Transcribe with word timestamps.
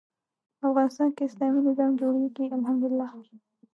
افغانستان 0.67 1.09
کې 1.15 1.23
اسلامي 1.25 1.59
نظام 1.69 1.91
جوړېږي 1.99 2.45
الحمد 2.57 2.83
لله. 2.91 3.07